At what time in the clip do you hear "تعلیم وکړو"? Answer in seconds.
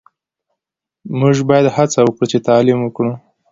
2.47-3.11